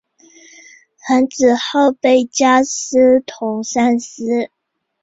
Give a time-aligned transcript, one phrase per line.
[1.07, 2.63] 樊子鹄被加仪
[3.27, 4.49] 同三司。